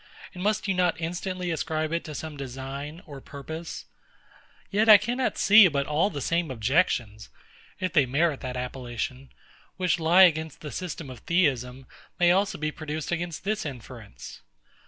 [0.33, 3.85] and must you not instantly ascribe it to some design or purpose?
[4.71, 7.29] Yet I cannot see but all the same objections
[7.79, 9.29] (if they merit that appellation)
[9.77, 11.85] which lie against the system of Theism,
[12.19, 14.41] may also be produced against this inference.